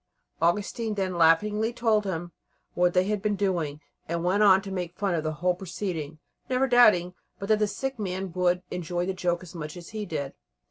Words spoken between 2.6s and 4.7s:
what they had been doing, and went on